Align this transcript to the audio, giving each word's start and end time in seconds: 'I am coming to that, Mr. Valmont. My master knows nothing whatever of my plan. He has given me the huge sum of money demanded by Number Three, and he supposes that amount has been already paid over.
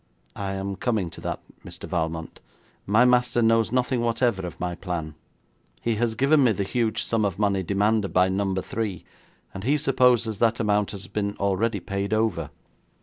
'I 0.35 0.53
am 0.53 0.75
coming 0.77 1.11
to 1.11 1.21
that, 1.21 1.41
Mr. 1.63 1.87
Valmont. 1.87 2.39
My 2.87 3.05
master 3.05 3.39
knows 3.43 3.71
nothing 3.71 4.01
whatever 4.01 4.47
of 4.47 4.59
my 4.59 4.73
plan. 4.73 5.13
He 5.79 5.93
has 5.97 6.15
given 6.15 6.43
me 6.43 6.53
the 6.53 6.63
huge 6.63 7.03
sum 7.03 7.23
of 7.23 7.37
money 7.37 7.61
demanded 7.61 8.11
by 8.11 8.27
Number 8.27 8.63
Three, 8.63 9.05
and 9.53 9.63
he 9.63 9.77
supposes 9.77 10.39
that 10.39 10.59
amount 10.59 10.89
has 10.89 11.05
been 11.07 11.37
already 11.37 11.79
paid 11.81 12.13
over. 12.13 12.49